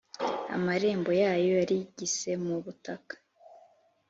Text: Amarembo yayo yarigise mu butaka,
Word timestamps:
Amarembo 0.55 1.11
yayo 1.21 1.47
yarigise 1.59 2.31
mu 2.45 2.55
butaka, 2.63 3.13